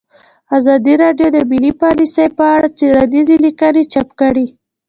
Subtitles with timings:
[0.57, 4.45] ازادي راډیو د مالي پالیسي په اړه څېړنیزې لیکنې چاپ کړي.